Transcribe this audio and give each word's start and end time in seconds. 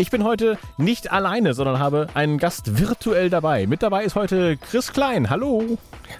Ich 0.00 0.10
bin 0.10 0.24
heute 0.24 0.56
nicht 0.78 1.12
alleine, 1.12 1.52
sondern 1.52 1.78
habe 1.78 2.06
einen 2.14 2.38
Gast 2.38 2.78
virtuell 2.78 3.28
dabei. 3.28 3.66
Mit 3.66 3.82
dabei 3.82 4.02
ist 4.04 4.14
heute 4.14 4.56
Chris 4.56 4.94
Klein. 4.94 5.28
Hallo. 5.28 5.76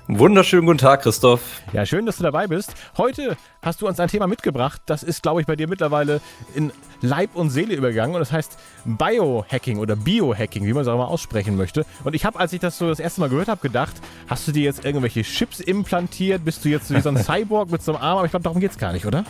Wunderschönen 0.06 0.66
guten 0.66 0.76
Tag, 0.76 1.00
Christoph. 1.00 1.40
Ja, 1.72 1.86
schön, 1.86 2.04
dass 2.04 2.18
du 2.18 2.22
dabei 2.22 2.46
bist. 2.46 2.74
Heute 2.98 3.38
hast 3.62 3.80
du 3.80 3.88
uns 3.88 3.98
ein 3.98 4.08
Thema 4.08 4.26
mitgebracht. 4.26 4.82
Das 4.84 5.02
ist, 5.02 5.22
glaube 5.22 5.40
ich, 5.40 5.46
bei 5.46 5.56
dir 5.56 5.66
mittlerweile 5.66 6.20
in 6.54 6.72
Leib 7.00 7.34
und 7.34 7.48
Seele 7.48 7.74
übergegangen. 7.74 8.14
Und 8.14 8.20
das 8.20 8.32
heißt 8.32 8.58
Biohacking 8.84 9.78
oder 9.78 9.96
Biohacking, 9.96 10.66
wie 10.66 10.74
man 10.74 10.82
es 10.82 10.88
auch 10.88 10.98
mal 10.98 11.06
aussprechen 11.06 11.56
möchte. 11.56 11.86
Und 12.04 12.14
ich 12.14 12.26
habe, 12.26 12.38
als 12.38 12.52
ich 12.52 12.60
das 12.60 12.76
so 12.76 12.86
das 12.86 13.00
erste 13.00 13.22
Mal 13.22 13.30
gehört 13.30 13.48
habe, 13.48 13.62
gedacht, 13.62 13.94
hast 14.28 14.46
du 14.46 14.52
dir 14.52 14.64
jetzt 14.64 14.84
irgendwelche 14.84 15.22
Chips 15.22 15.58
implantiert? 15.58 16.44
Bist 16.44 16.66
du 16.66 16.68
jetzt 16.68 16.94
wie 16.94 17.00
so 17.00 17.08
ein 17.08 17.16
Cyborg 17.24 17.70
mit 17.70 17.82
so 17.82 17.94
einem 17.94 18.02
Arm? 18.02 18.18
Aber 18.18 18.26
ich 18.26 18.32
glaube, 18.32 18.44
darum 18.44 18.60
geht 18.60 18.72
es 18.72 18.78
gar 18.78 18.92
nicht, 18.92 19.06
oder? 19.06 19.24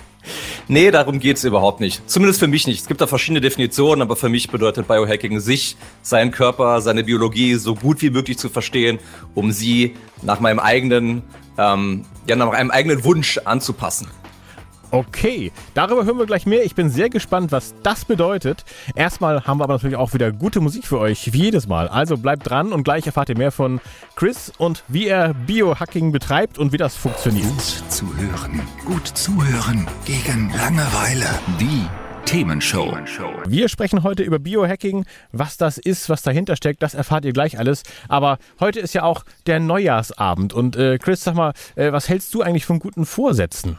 Nee, 0.70 0.92
darum 0.92 1.18
geht's 1.18 1.42
überhaupt 1.42 1.80
nicht. 1.80 2.08
Zumindest 2.08 2.38
für 2.38 2.46
mich 2.46 2.68
nicht. 2.68 2.82
Es 2.82 2.86
gibt 2.86 3.00
da 3.00 3.08
verschiedene 3.08 3.40
Definitionen, 3.40 4.02
aber 4.02 4.14
für 4.14 4.28
mich 4.28 4.50
bedeutet 4.50 4.86
Biohacking, 4.86 5.40
sich, 5.40 5.76
seinen 6.00 6.30
Körper, 6.30 6.80
seine 6.80 7.02
Biologie 7.02 7.56
so 7.56 7.74
gut 7.74 8.00
wie 8.02 8.10
möglich 8.10 8.38
zu 8.38 8.48
verstehen, 8.48 9.00
um 9.34 9.50
sie 9.50 9.96
nach 10.22 10.38
meinem 10.38 10.60
eigenen, 10.60 11.22
ähm, 11.58 12.04
ja, 12.28 12.36
nach 12.36 12.52
meinem 12.52 12.70
eigenen 12.70 13.02
Wunsch 13.02 13.38
anzupassen. 13.38 14.06
Okay, 14.90 15.52
darüber 15.74 16.04
hören 16.04 16.18
wir 16.18 16.26
gleich 16.26 16.46
mehr. 16.46 16.64
Ich 16.64 16.74
bin 16.74 16.90
sehr 16.90 17.10
gespannt, 17.10 17.52
was 17.52 17.74
das 17.82 18.04
bedeutet. 18.04 18.64
Erstmal 18.96 19.44
haben 19.44 19.58
wir 19.58 19.64
aber 19.64 19.74
natürlich 19.74 19.96
auch 19.96 20.14
wieder 20.14 20.32
gute 20.32 20.60
Musik 20.60 20.84
für 20.84 20.98
euch, 20.98 21.32
wie 21.32 21.44
jedes 21.44 21.68
Mal. 21.68 21.86
Also 21.88 22.16
bleibt 22.16 22.50
dran 22.50 22.72
und 22.72 22.82
gleich 22.82 23.06
erfahrt 23.06 23.28
ihr 23.28 23.38
mehr 23.38 23.52
von 23.52 23.80
Chris 24.16 24.52
und 24.58 24.82
wie 24.88 25.06
er 25.06 25.32
Biohacking 25.32 26.10
betreibt 26.10 26.58
und 26.58 26.72
wie 26.72 26.76
das 26.76 26.96
funktioniert. 26.96 27.46
Gut 27.46 27.90
zu 27.90 28.06
hören. 28.16 28.62
Gut 28.84 29.06
zuhören. 29.06 29.86
Gegen 30.04 30.52
Langeweile. 30.56 31.26
Die 31.60 31.86
Themenshow. 32.24 32.96
Wir 33.46 33.68
sprechen 33.68 34.02
heute 34.02 34.22
über 34.24 34.38
Biohacking. 34.38 35.04
Was 35.32 35.56
das 35.56 35.78
ist, 35.78 36.08
was 36.08 36.22
dahinter 36.22 36.56
steckt, 36.56 36.82
das 36.82 36.94
erfahrt 36.94 37.24
ihr 37.24 37.32
gleich 37.32 37.58
alles. 37.58 37.82
Aber 38.08 38.38
heute 38.58 38.80
ist 38.80 38.94
ja 38.94 39.04
auch 39.04 39.24
der 39.46 39.60
Neujahrsabend. 39.60 40.52
Und 40.52 40.76
äh, 40.76 40.98
Chris, 40.98 41.22
sag 41.22 41.34
mal, 41.34 41.52
äh, 41.76 41.92
was 41.92 42.08
hältst 42.08 42.34
du 42.34 42.42
eigentlich 42.42 42.66
von 42.66 42.80
guten 42.80 43.06
Vorsätzen? 43.06 43.78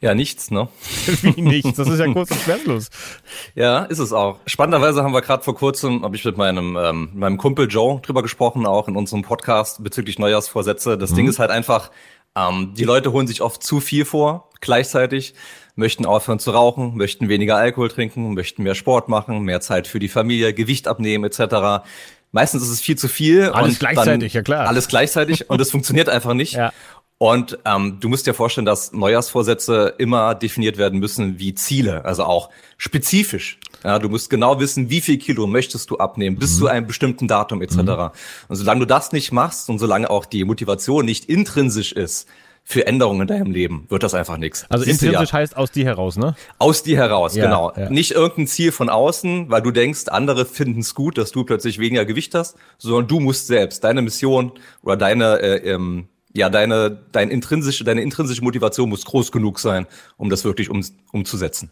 Ja, 0.00 0.14
nichts, 0.14 0.52
ne? 0.52 0.68
Wie 1.22 1.40
nichts? 1.42 1.74
Das 1.74 1.88
ist 1.88 1.98
ja 1.98 2.12
kurz 2.12 2.30
und 2.30 2.40
schmerzlos. 2.40 2.88
Ja, 3.54 3.84
ist 3.84 3.98
es 3.98 4.12
auch. 4.12 4.38
Spannenderweise 4.46 5.02
haben 5.02 5.12
wir 5.12 5.22
gerade 5.22 5.42
vor 5.42 5.56
kurzem, 5.56 6.04
habe 6.04 6.14
ich 6.14 6.24
mit 6.24 6.36
meinem, 6.36 6.76
ähm, 6.76 7.10
meinem 7.14 7.36
Kumpel 7.36 7.66
Joe 7.68 8.00
drüber 8.00 8.22
gesprochen, 8.22 8.66
auch 8.66 8.86
in 8.86 8.94
unserem 8.94 9.22
Podcast 9.22 9.82
bezüglich 9.82 10.18
Neujahrsvorsätze. 10.20 10.96
Das 10.96 11.10
mhm. 11.10 11.16
Ding 11.16 11.28
ist 11.28 11.40
halt 11.40 11.50
einfach, 11.50 11.90
ähm, 12.36 12.74
die 12.76 12.84
Leute 12.84 13.10
holen 13.10 13.26
sich 13.26 13.42
oft 13.42 13.62
zu 13.62 13.80
viel 13.80 14.04
vor, 14.04 14.50
gleichzeitig, 14.60 15.34
möchten 15.74 16.06
aufhören 16.06 16.38
zu 16.38 16.52
rauchen, 16.52 16.96
möchten 16.96 17.28
weniger 17.28 17.56
Alkohol 17.56 17.88
trinken, 17.88 18.34
möchten 18.34 18.62
mehr 18.62 18.76
Sport 18.76 19.08
machen, 19.08 19.40
mehr 19.42 19.60
Zeit 19.60 19.88
für 19.88 19.98
die 19.98 20.08
Familie, 20.08 20.54
Gewicht 20.54 20.86
abnehmen 20.86 21.24
etc. 21.24 21.84
Meistens 22.30 22.62
ist 22.62 22.68
es 22.68 22.80
viel 22.80 22.96
zu 22.96 23.08
viel. 23.08 23.48
Alles 23.48 23.78
gleichzeitig, 23.78 24.34
ja 24.34 24.42
klar. 24.42 24.68
Alles 24.68 24.88
gleichzeitig 24.88 25.50
und 25.50 25.60
es 25.60 25.70
funktioniert 25.72 26.08
einfach 26.08 26.34
nicht. 26.34 26.52
Ja. 26.52 26.72
Und 27.18 27.58
ähm, 27.64 27.98
du 27.98 28.08
musst 28.08 28.28
dir 28.28 28.34
vorstellen, 28.34 28.64
dass 28.64 28.92
Neujahrsvorsätze 28.92 29.94
immer 29.98 30.36
definiert 30.36 30.78
werden 30.78 31.00
müssen 31.00 31.40
wie 31.40 31.52
Ziele, 31.52 32.04
also 32.04 32.22
auch 32.22 32.48
spezifisch. 32.76 33.58
Ja, 33.82 33.98
du 33.98 34.08
musst 34.08 34.30
genau 34.30 34.60
wissen, 34.60 34.88
wie 34.88 35.00
viel 35.00 35.18
Kilo 35.18 35.48
möchtest 35.48 35.90
du 35.90 35.98
abnehmen, 35.98 36.38
bis 36.38 36.54
mhm. 36.54 36.58
zu 36.58 36.66
einem 36.68 36.86
bestimmten 36.86 37.26
Datum 37.26 37.60
etc. 37.60 37.76
Mhm. 37.76 38.10
Und 38.48 38.56
solange 38.56 38.80
du 38.80 38.86
das 38.86 39.10
nicht 39.10 39.32
machst 39.32 39.68
und 39.68 39.80
solange 39.80 40.08
auch 40.10 40.26
die 40.26 40.44
Motivation 40.44 41.04
nicht 41.04 41.24
intrinsisch 41.24 41.92
ist, 41.92 42.28
für 42.62 42.86
Änderungen 42.86 43.22
in 43.22 43.26
deinem 43.28 43.50
Leben 43.50 43.86
wird 43.88 44.02
das 44.02 44.12
einfach 44.12 44.36
nichts. 44.36 44.66
Also 44.68 44.84
Siehst 44.84 45.02
intrinsisch 45.02 45.30
ja. 45.30 45.38
heißt 45.38 45.56
aus 45.56 45.70
dir 45.70 45.86
heraus, 45.86 46.18
ne? 46.18 46.36
Aus 46.58 46.82
dir 46.82 46.98
heraus, 46.98 47.34
ja, 47.34 47.46
genau. 47.46 47.72
Ja. 47.74 47.88
Nicht 47.88 48.10
irgendein 48.10 48.46
Ziel 48.46 48.72
von 48.72 48.90
außen, 48.90 49.48
weil 49.48 49.62
du 49.62 49.70
denkst, 49.70 50.08
andere 50.08 50.44
finden 50.44 50.80
es 50.80 50.94
gut, 50.94 51.16
dass 51.16 51.32
du 51.32 51.44
plötzlich 51.44 51.78
weniger 51.78 52.04
Gewicht 52.04 52.34
hast, 52.34 52.58
sondern 52.76 53.08
du 53.08 53.20
musst 53.20 53.46
selbst 53.46 53.84
deine 53.84 54.02
Mission 54.02 54.52
oder 54.82 54.98
deine 54.98 55.40
äh, 55.40 55.70
ähm, 55.70 56.08
ja, 56.38 56.48
deine, 56.48 56.98
deine 57.12 57.32
intrinsische, 57.32 57.84
deine 57.84 58.02
intrinsische 58.02 58.42
Motivation 58.42 58.88
muss 58.88 59.04
groß 59.04 59.32
genug 59.32 59.58
sein, 59.58 59.86
um 60.16 60.30
das 60.30 60.44
wirklich 60.44 60.70
um, 60.70 60.84
umzusetzen. 61.12 61.70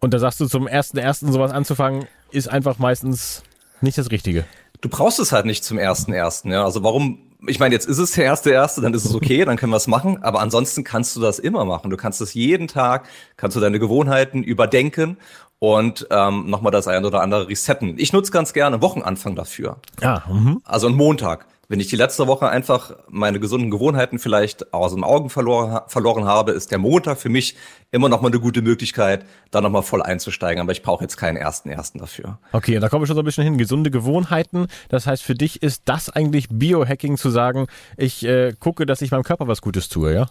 Und 0.00 0.12
da 0.12 0.18
sagst 0.18 0.38
du, 0.40 0.46
zum 0.46 0.66
ersten 0.66 0.98
ersten 0.98 1.32
sowas 1.32 1.50
anzufangen, 1.50 2.06
ist 2.30 2.48
einfach 2.48 2.78
meistens 2.78 3.42
nicht 3.80 3.98
das 3.98 4.10
Richtige. 4.10 4.44
Du 4.82 4.88
brauchst 4.88 5.18
es 5.18 5.32
halt 5.32 5.46
nicht 5.46 5.64
zum 5.64 5.78
ersten 5.78 6.12
ersten, 6.12 6.52
ja. 6.52 6.64
Also 6.64 6.82
warum? 6.82 7.18
Ich 7.48 7.58
meine, 7.58 7.74
jetzt 7.74 7.86
ist 7.86 7.98
es 7.98 8.12
der 8.12 8.24
erste 8.24 8.50
erste, 8.50 8.80
dann 8.80 8.92
ist 8.94 9.04
es 9.04 9.14
okay, 9.14 9.44
dann 9.44 9.56
können 9.56 9.72
wir 9.72 9.76
es 9.76 9.86
machen. 9.86 10.22
Aber 10.22 10.40
ansonsten 10.40 10.84
kannst 10.84 11.16
du 11.16 11.20
das 11.20 11.38
immer 11.38 11.64
machen. 11.64 11.90
Du 11.90 11.96
kannst 11.96 12.20
es 12.20 12.34
jeden 12.34 12.68
Tag, 12.68 13.08
kannst 13.36 13.56
du 13.56 13.60
deine 13.60 13.78
Gewohnheiten 13.78 14.42
überdenken 14.42 15.16
und 15.58 16.06
ähm, 16.10 16.50
nochmal 16.50 16.72
das 16.72 16.88
ein 16.88 17.04
oder 17.04 17.22
andere 17.22 17.48
resetten. 17.48 17.94
Ich 17.98 18.12
nutze 18.12 18.32
ganz 18.32 18.52
gerne 18.52 18.82
Wochenanfang 18.82 19.36
dafür. 19.36 19.78
Ja. 20.02 20.24
Mhm. 20.28 20.60
Also 20.64 20.86
einen 20.86 20.96
Montag. 20.96 21.46
Wenn 21.68 21.80
ich 21.80 21.88
die 21.88 21.96
letzte 21.96 22.28
Woche 22.28 22.48
einfach 22.48 22.92
meine 23.08 23.40
gesunden 23.40 23.70
Gewohnheiten 23.70 24.18
vielleicht 24.20 24.72
aus 24.72 24.94
den 24.94 25.02
Augen 25.02 25.30
verloren, 25.30 25.80
verloren 25.88 26.24
habe, 26.24 26.52
ist 26.52 26.70
der 26.70 26.78
Montag 26.78 27.18
für 27.18 27.28
mich 27.28 27.56
immer 27.90 28.08
noch 28.08 28.22
mal 28.22 28.28
eine 28.28 28.38
gute 28.38 28.62
Möglichkeit, 28.62 29.26
da 29.50 29.60
noch 29.60 29.70
mal 29.70 29.82
voll 29.82 30.02
einzusteigen. 30.02 30.60
Aber 30.60 30.70
ich 30.70 30.82
brauche 30.82 31.02
jetzt 31.02 31.16
keinen 31.16 31.36
ersten 31.36 31.68
ersten 31.68 31.98
dafür. 31.98 32.38
Okay, 32.52 32.78
da 32.78 32.88
komme 32.88 33.04
ich 33.04 33.08
schon 33.08 33.16
so 33.16 33.22
ein 33.22 33.24
bisschen 33.24 33.44
hin. 33.44 33.58
Gesunde 33.58 33.90
Gewohnheiten. 33.90 34.68
Das 34.88 35.06
heißt, 35.06 35.22
für 35.22 35.34
dich 35.34 35.62
ist 35.62 35.82
das 35.86 36.08
eigentlich 36.08 36.46
Biohacking 36.50 37.16
zu 37.16 37.30
sagen, 37.30 37.66
ich 37.96 38.24
äh, 38.24 38.52
gucke, 38.58 38.86
dass 38.86 39.02
ich 39.02 39.10
meinem 39.10 39.24
Körper 39.24 39.48
was 39.48 39.60
Gutes 39.60 39.88
tue, 39.88 40.14
ja? 40.14 40.26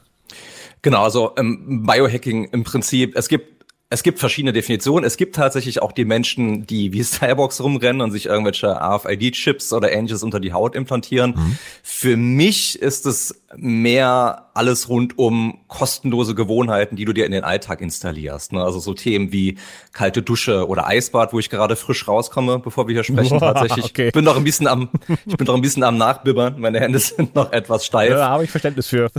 Genau, 0.81 1.03
also 1.03 1.33
ähm, 1.37 1.83
Biohacking 1.85 2.45
im 2.45 2.63
Prinzip, 2.63 3.15
es 3.15 3.27
gibt 3.27 3.54
es 3.89 4.01
gibt 4.01 4.19
verschiedene 4.19 4.51
Definitionen. 4.51 5.05
Es 5.05 5.15
gibt 5.15 5.35
tatsächlich 5.35 5.81
auch 5.81 5.91
die 5.91 6.05
Menschen, 6.05 6.65
die 6.65 6.91
wie 6.91 7.03
Cyborgs 7.03 7.61
rumrennen 7.61 8.01
und 8.01 8.11
sich 8.11 8.25
irgendwelche 8.25 8.67
RFID-Chips 8.67 9.73
oder 9.73 9.91
ähnliches 9.91 10.23
unter 10.23 10.39
die 10.39 10.53
Haut 10.53 10.75
implantieren. 10.75 11.35
Mhm. 11.35 11.57
Für 11.83 12.17
mich 12.17 12.79
ist 12.81 13.05
es 13.05 13.43
mehr 13.57 14.45
alles 14.55 14.87
rund 14.87 15.19
um 15.19 15.59
kostenlose 15.67 16.33
Gewohnheiten, 16.33 16.95
die 16.95 17.03
du 17.03 17.11
dir 17.11 17.25
in 17.25 17.33
den 17.33 17.43
Alltag 17.43 17.81
installierst. 17.81 18.53
Ne? 18.53 18.63
Also 18.63 18.79
so 18.79 18.93
Themen 18.93 19.33
wie 19.33 19.57
kalte 19.91 20.21
Dusche 20.21 20.67
oder 20.67 20.87
Eisbad, 20.87 21.33
wo 21.33 21.39
ich 21.39 21.49
gerade 21.49 21.75
frisch 21.75 22.07
rauskomme, 22.07 22.59
bevor 22.59 22.87
wir 22.87 22.93
hier 22.93 23.03
sprechen. 23.03 23.39
Boah, 23.39 23.53
tatsächlich. 23.53 23.85
Okay. 23.85 24.07
Ich 24.07 24.13
bin 24.13 24.23
noch 24.23 24.37
ein 24.37 24.45
bisschen 24.45 24.67
am, 24.67 24.89
ich 25.25 25.35
bin 25.35 25.45
noch 25.45 25.55
ein 25.55 25.61
bisschen 25.61 25.83
am 25.83 25.97
Nachbibbern. 25.97 26.59
Meine 26.59 26.79
Hände 26.79 26.99
sind 26.99 27.35
noch 27.35 27.51
etwas 27.51 27.85
steif. 27.85 28.11
Da 28.11 28.29
habe 28.29 28.45
ich 28.45 28.51
Verständnis 28.51 28.87
für. 28.87 29.09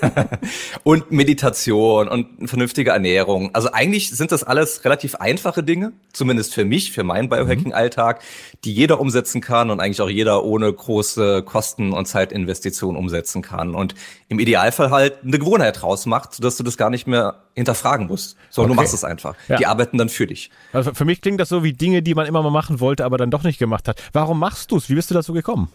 und 0.82 1.10
Meditation 1.10 2.08
und 2.08 2.48
vernünftige 2.48 2.90
Ernährung. 2.90 3.54
Also 3.54 3.72
eigentlich 3.72 4.10
sind 4.10 4.30
das 4.30 4.44
alles 4.44 4.84
relativ 4.84 5.14
einfache 5.14 5.62
Dinge, 5.62 5.92
zumindest 6.12 6.52
für 6.52 6.66
mich, 6.66 6.92
für 6.92 7.02
meinen 7.02 7.30
Biohacking-Alltag, 7.30 8.20
die 8.64 8.74
jeder 8.74 9.00
umsetzen 9.00 9.40
kann 9.40 9.70
und 9.70 9.80
eigentlich 9.80 10.02
auch 10.02 10.10
jeder 10.10 10.44
ohne 10.44 10.70
große 10.70 11.42
Kosten 11.44 11.92
und 11.92 12.06
Zeitinvestitionen 12.06 12.98
umsetzen 12.98 13.40
kann. 13.40 13.49
Und 13.58 13.94
im 14.28 14.38
Idealfall 14.38 14.90
halt 14.90 15.18
eine 15.24 15.38
Gewohnheit 15.38 15.82
rausmacht, 15.82 16.34
sodass 16.34 16.56
du 16.56 16.62
das 16.62 16.76
gar 16.76 16.90
nicht 16.90 17.06
mehr 17.06 17.42
hinterfragen 17.54 18.06
musst, 18.06 18.36
sondern 18.50 18.72
okay. 18.72 18.76
du 18.76 18.82
machst 18.82 18.94
es 18.94 19.04
einfach. 19.04 19.34
Ja. 19.48 19.56
Die 19.56 19.66
arbeiten 19.66 19.98
dann 19.98 20.08
für 20.08 20.26
dich. 20.26 20.50
Also 20.72 20.94
für 20.94 21.04
mich 21.04 21.20
klingt 21.20 21.40
das 21.40 21.48
so 21.48 21.62
wie 21.64 21.72
Dinge, 21.72 22.02
die 22.02 22.14
man 22.14 22.26
immer 22.26 22.42
mal 22.42 22.50
machen 22.50 22.80
wollte, 22.80 23.04
aber 23.04 23.18
dann 23.18 23.30
doch 23.30 23.42
nicht 23.42 23.58
gemacht 23.58 23.88
hat. 23.88 24.02
Warum 24.12 24.38
machst 24.38 24.70
du 24.70 24.76
es? 24.76 24.88
Wie 24.88 24.94
bist 24.94 25.10
du 25.10 25.14
dazu 25.14 25.32
gekommen? 25.32 25.68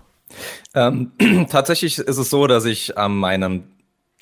Ähm, 0.74 1.12
tatsächlich 1.50 1.98
ist 1.98 2.18
es 2.18 2.30
so, 2.30 2.48
dass 2.48 2.66
ich 2.66 2.98
an 2.98 3.16
meinem 3.16 3.64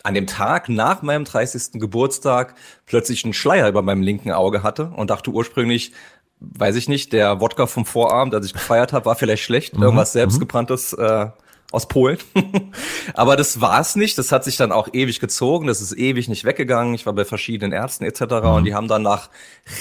an 0.04 0.16
dem 0.16 0.28
Tag 0.28 0.68
nach 0.68 1.02
meinem 1.02 1.24
30. 1.24 1.80
Geburtstag 1.80 2.56
plötzlich 2.86 3.24
einen 3.24 3.34
Schleier 3.34 3.70
über 3.70 3.82
meinem 3.82 4.02
linken 4.02 4.32
Auge 4.32 4.62
hatte 4.62 4.88
und 4.88 5.10
dachte 5.10 5.32
ursprünglich, 5.32 5.94
weiß 6.42 6.76
ich 6.76 6.90
nicht, 6.90 7.14
der 7.14 7.40
Wodka 7.40 7.68
vom 7.68 7.86
Vorabend, 7.86 8.36
als 8.36 8.46
ich 8.46 8.54
gefeiert 8.54 8.92
habe, 8.92 9.06
war 9.06 9.16
vielleicht 9.16 9.44
schlecht, 9.44 9.78
mhm. 9.78 9.84
irgendwas 9.84 10.14
mhm. 10.14 10.20
selbstgebranntes 10.20 10.94
äh, 10.94 11.28
aus 11.74 11.88
Polen. 11.88 12.20
Aber 13.16 13.36
das 13.36 13.60
war's 13.60 13.96
nicht. 13.96 14.18
Das 14.18 14.32
hat 14.32 14.44
sich 14.44 14.58
dann 14.58 14.72
auch 14.72 14.90
ewig 14.94 15.20
gezogen. 15.20 15.68
Das 15.68 15.82
ist 15.82 15.98
ewig 15.98 16.30
nicht 16.30 16.46
weggegangen. 16.46 16.94
Ich 16.94 17.06
war 17.06 17.14
bei 17.14 17.26
verschiedenen 17.26 17.72
Ärzten 17.72 18.06
etc. 18.06 18.22
Mhm. 18.22 18.46
Und 18.50 18.66
die 18.66 18.76
haben 18.76 18.88
dann 18.88 19.02
nach 19.02 19.30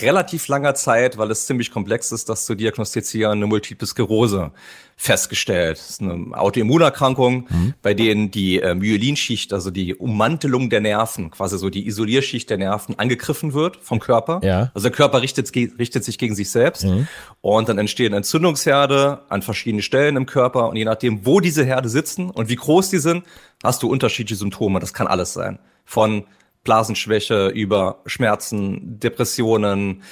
relativ 0.00 0.48
langer 0.48 0.74
Zeit, 0.74 1.18
weil 1.18 1.30
es 1.30 1.46
ziemlich 1.46 1.70
komplex 1.70 2.10
ist, 2.10 2.30
das 2.30 2.46
zu 2.46 2.54
diagnostizieren, 2.54 3.32
eine 3.32 3.46
Multiple 3.46 3.86
Sklerose 3.86 4.52
festgestellt. 4.96 5.78
Das 5.78 5.90
ist 5.90 6.00
eine 6.00 6.38
Autoimmunerkrankung, 6.38 7.48
mhm. 7.50 7.74
bei 7.82 7.92
denen 7.92 8.30
die 8.30 8.60
äh, 8.60 8.74
Myelinschicht, 8.74 9.52
also 9.52 9.72
die 9.72 9.96
Ummantelung 9.96 10.70
der 10.70 10.80
Nerven, 10.80 11.32
quasi 11.32 11.58
so 11.58 11.70
die 11.70 11.88
Isolierschicht 11.88 12.48
der 12.48 12.58
Nerven, 12.58 12.98
angegriffen 12.98 13.52
wird 13.52 13.78
vom 13.82 13.98
Körper. 13.98 14.40
Ja. 14.44 14.70
Also 14.74 14.88
der 14.88 14.96
Körper 14.96 15.20
richtet, 15.20 15.52
richtet 15.56 16.04
sich 16.04 16.18
gegen 16.18 16.36
sich 16.36 16.50
selbst 16.50 16.84
mhm. 16.84 17.08
und 17.40 17.68
dann 17.68 17.78
entstehen 17.78 18.12
Entzündungsherde 18.12 19.22
an 19.28 19.42
verschiedenen 19.42 19.82
Stellen 19.82 20.16
im 20.16 20.26
Körper 20.26 20.68
und 20.68 20.76
je 20.76 20.84
nachdem, 20.84 21.26
wo 21.26 21.40
diese 21.40 21.64
Herde 21.64 21.81
sitzen 21.88 22.30
und 22.30 22.48
wie 22.48 22.56
groß 22.56 22.90
die 22.90 22.98
sind, 22.98 23.24
hast 23.62 23.82
du 23.82 23.88
unterschiedliche 23.88 24.36
Symptome. 24.36 24.80
Das 24.80 24.92
kann 24.92 25.06
alles 25.06 25.32
sein. 25.32 25.58
Von 25.84 26.24
Blasenschwäche, 26.64 27.48
über 27.48 28.02
Schmerzen, 28.06 29.00
Depressionen, 29.00 30.02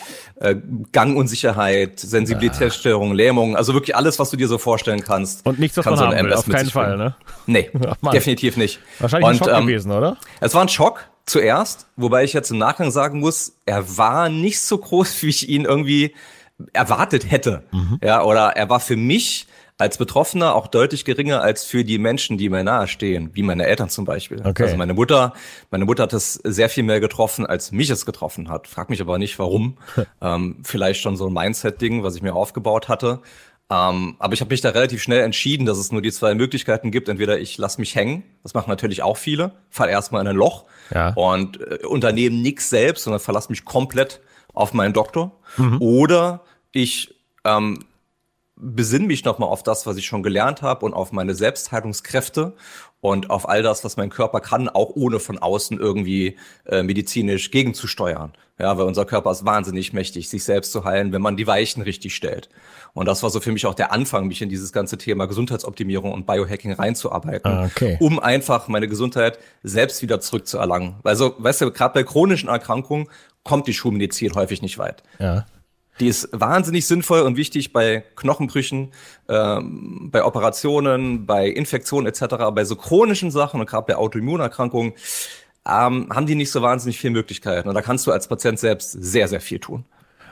äh, 0.40 0.56
Gangunsicherheit, 0.90 2.00
Sensibilitätsstörungen, 2.00 3.14
Lähmungen, 3.14 3.54
also 3.54 3.72
wirklich 3.72 3.94
alles, 3.94 4.18
was 4.18 4.30
du 4.30 4.36
dir 4.36 4.48
so 4.48 4.58
vorstellen 4.58 5.02
kannst. 5.02 5.46
Und 5.46 5.60
nichts, 5.60 5.76
man 5.76 5.96
so 5.96 6.06
haben 6.06 6.26
will, 6.26 6.32
auf 6.32 6.48
keinen 6.48 6.70
Fall, 6.70 6.96
ne? 6.96 7.14
Nee, 7.46 7.70
definitiv 8.12 8.56
nicht. 8.56 8.80
Wahrscheinlich 8.98 9.28
Und, 9.28 9.34
ein 9.34 9.38
Schock 9.38 9.58
ähm, 9.60 9.66
gewesen, 9.66 9.92
oder? 9.92 10.16
Es 10.40 10.54
war 10.54 10.62
ein 10.62 10.68
Schock 10.68 11.08
zuerst, 11.24 11.86
wobei 11.96 12.24
ich 12.24 12.32
jetzt 12.32 12.50
im 12.50 12.58
Nachgang 12.58 12.90
sagen 12.90 13.20
muss, 13.20 13.56
er 13.64 13.96
war 13.96 14.28
nicht 14.28 14.60
so 14.60 14.78
groß, 14.78 15.22
wie 15.22 15.28
ich 15.28 15.48
ihn 15.48 15.64
irgendwie 15.64 16.14
erwartet 16.72 17.30
hätte. 17.30 17.62
Mhm. 17.70 18.00
Ja, 18.02 18.24
oder 18.24 18.56
er 18.56 18.68
war 18.68 18.80
für 18.80 18.96
mich 18.96 19.46
als 19.80 19.96
Betroffener 19.96 20.54
auch 20.54 20.66
deutlich 20.66 21.04
geringer 21.04 21.40
als 21.40 21.64
für 21.64 21.84
die 21.84 21.98
Menschen, 21.98 22.36
die 22.36 22.50
mir 22.50 22.62
nahestehen, 22.62 23.30
wie 23.32 23.42
meine 23.42 23.66
Eltern 23.66 23.88
zum 23.88 24.04
Beispiel. 24.04 24.42
Okay. 24.44 24.64
Also 24.64 24.76
meine 24.76 24.92
Mutter, 24.92 25.32
meine 25.70 25.86
Mutter 25.86 26.02
hat 26.02 26.12
es 26.12 26.34
sehr 26.34 26.68
viel 26.68 26.84
mehr 26.84 27.00
getroffen, 27.00 27.46
als 27.46 27.72
mich 27.72 27.88
es 27.88 28.04
getroffen 28.04 28.50
hat. 28.50 28.66
Frag 28.68 28.90
mich 28.90 29.00
aber 29.00 29.18
nicht, 29.18 29.38
warum. 29.38 29.78
ähm, 30.20 30.58
vielleicht 30.64 31.00
schon 31.00 31.16
so 31.16 31.28
ein 31.28 31.32
Mindset-Ding, 31.32 32.02
was 32.02 32.14
ich 32.14 32.22
mir 32.22 32.34
aufgebaut 32.34 32.88
hatte. 32.88 33.20
Ähm, 33.70 34.16
aber 34.18 34.34
ich 34.34 34.40
habe 34.40 34.52
mich 34.52 34.60
da 34.60 34.70
relativ 34.70 35.02
schnell 35.02 35.22
entschieden, 35.22 35.64
dass 35.64 35.78
es 35.78 35.92
nur 35.92 36.02
die 36.02 36.12
zwei 36.12 36.34
Möglichkeiten 36.34 36.90
gibt. 36.90 37.08
Entweder 37.08 37.38
ich 37.38 37.56
lasse 37.56 37.80
mich 37.80 37.94
hängen, 37.94 38.24
das 38.42 38.52
machen 38.52 38.68
natürlich 38.68 39.02
auch 39.02 39.16
viele, 39.16 39.52
fall 39.70 39.88
erstmal 39.88 40.20
in 40.20 40.28
ein 40.28 40.36
Loch 40.36 40.64
ja. 40.92 41.14
und 41.14 41.60
äh, 41.60 41.86
unternehmen 41.86 42.42
nichts 42.42 42.68
selbst, 42.68 43.04
sondern 43.04 43.20
verlasse 43.20 43.50
mich 43.50 43.64
komplett 43.64 44.20
auf 44.52 44.74
meinen 44.74 44.92
Doktor. 44.92 45.38
Mhm. 45.56 45.80
Oder 45.80 46.40
ich 46.72 47.14
ähm, 47.44 47.84
besinne 48.60 49.06
mich 49.06 49.24
nochmal 49.24 49.48
auf 49.48 49.62
das, 49.62 49.86
was 49.86 49.96
ich 49.96 50.06
schon 50.06 50.22
gelernt 50.22 50.62
habe 50.62 50.84
und 50.86 50.94
auf 50.94 51.12
meine 51.12 51.34
Selbstheilungskräfte 51.34 52.54
und 53.00 53.30
auf 53.30 53.48
all 53.48 53.62
das, 53.62 53.84
was 53.84 53.96
mein 53.96 54.10
Körper 54.10 54.40
kann, 54.40 54.68
auch 54.68 54.90
ohne 54.94 55.20
von 55.20 55.38
außen 55.38 55.78
irgendwie 55.78 56.36
äh, 56.66 56.82
medizinisch 56.82 57.50
gegenzusteuern. 57.50 58.32
Ja, 58.58 58.76
weil 58.76 58.84
unser 58.84 59.06
Körper 59.06 59.30
ist 59.30 59.46
wahnsinnig 59.46 59.94
mächtig, 59.94 60.28
sich 60.28 60.44
selbst 60.44 60.72
zu 60.72 60.84
heilen, 60.84 61.12
wenn 61.12 61.22
man 61.22 61.38
die 61.38 61.46
Weichen 61.46 61.82
richtig 61.82 62.14
stellt. 62.14 62.50
Und 62.92 63.06
das 63.06 63.22
war 63.22 63.30
so 63.30 63.40
für 63.40 63.52
mich 63.52 63.64
auch 63.64 63.72
der 63.72 63.90
Anfang, 63.90 64.26
mich 64.26 64.42
in 64.42 64.50
dieses 64.50 64.72
ganze 64.72 64.98
Thema 64.98 65.24
Gesundheitsoptimierung 65.24 66.12
und 66.12 66.26
Biohacking 66.26 66.72
reinzuarbeiten, 66.72 67.50
ah, 67.50 67.64
okay. 67.64 67.96
um 68.00 68.18
einfach 68.18 68.68
meine 68.68 68.86
Gesundheit 68.86 69.38
selbst 69.62 70.02
wieder 70.02 70.20
zurückzuerlangen. 70.20 70.96
Also, 71.04 71.34
weißt 71.38 71.62
du, 71.62 71.70
gerade 71.70 71.94
bei 71.94 72.02
chronischen 72.02 72.50
Erkrankungen 72.50 73.08
kommt 73.44 73.66
die 73.66 73.72
Schulmedizin 73.72 74.34
häufig 74.34 74.60
nicht 74.60 74.76
weit. 74.76 75.02
Ja. 75.18 75.46
Die 76.00 76.08
ist 76.08 76.28
wahnsinnig 76.32 76.86
sinnvoll 76.86 77.20
und 77.20 77.36
wichtig 77.36 77.72
bei 77.72 78.04
Knochenbrüchen, 78.16 78.92
ähm, 79.28 80.08
bei 80.10 80.24
Operationen, 80.24 81.26
bei 81.26 81.48
Infektionen 81.48 82.06
etc. 82.06 82.36
Bei 82.54 82.64
so 82.64 82.74
chronischen 82.74 83.30
Sachen 83.30 83.60
und 83.60 83.68
gerade 83.68 83.86
bei 83.86 83.96
Autoimmunerkrankungen 83.96 84.94
ähm, 85.66 86.08
haben 86.10 86.26
die 86.26 86.34
nicht 86.34 86.50
so 86.50 86.62
wahnsinnig 86.62 86.98
viele 86.98 87.12
Möglichkeiten. 87.12 87.68
Und 87.68 87.74
da 87.74 87.82
kannst 87.82 88.06
du 88.06 88.12
als 88.12 88.28
Patient 88.28 88.58
selbst 88.58 88.92
sehr, 88.92 89.28
sehr 89.28 89.40
viel 89.40 89.58
tun. 89.58 89.84